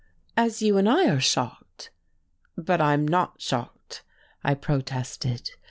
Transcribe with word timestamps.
"As 0.35 0.63
you 0.63 0.79
and 0.79 0.89
I 0.89 1.09
are 1.11 1.19
shocked." 1.19 1.91
"But 2.57 2.81
I'm 2.81 3.07
not 3.07 3.39
shocked," 3.39 4.01
I 4.43 4.55
protested. 4.55 5.51